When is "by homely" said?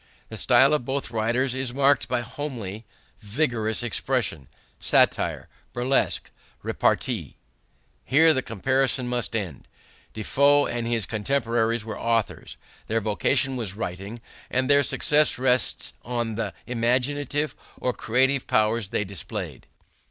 2.07-2.85